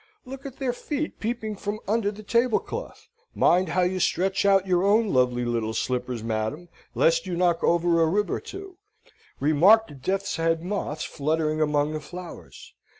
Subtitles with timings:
[0.25, 3.07] Look at their feet peeping from under the tablecloth.
[3.35, 8.01] Mind how you stretch out your own lovely little slippers, madam, lest you knock over
[8.01, 8.77] a rib or two.
[9.39, 12.73] Remark the death's head moths fluttering among the flowers.